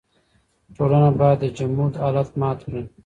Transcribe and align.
ټولنه 0.75 1.09
بايد 1.19 1.39
د 1.41 1.45
جمود 1.57 1.93
حالت 2.01 2.29
مات 2.39 2.59
کړي. 2.67 2.83